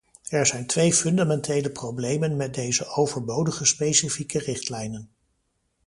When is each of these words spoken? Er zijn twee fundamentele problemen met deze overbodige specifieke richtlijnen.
Er 0.29 0.45
zijn 0.45 0.67
twee 0.67 0.93
fundamentele 0.93 1.69
problemen 1.69 2.35
met 2.37 2.53
deze 2.53 2.85
overbodige 2.85 3.65
specifieke 3.65 4.39
richtlijnen. 4.39 5.09